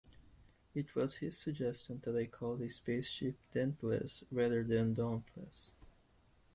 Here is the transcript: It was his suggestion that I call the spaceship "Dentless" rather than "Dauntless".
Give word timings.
It 0.73 0.95
was 0.95 1.13
his 1.17 1.37
suggestion 1.37 2.01
that 2.03 2.17
I 2.17 2.25
call 2.25 2.55
the 2.55 2.69
spaceship 2.69 3.35
"Dentless" 3.53 4.23
rather 4.31 4.63
than 4.63 4.95
"Dauntless". 4.95 5.73